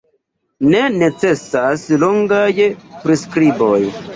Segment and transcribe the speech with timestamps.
[0.69, 2.43] Ne necesas longaj
[3.05, 3.79] priskriboj.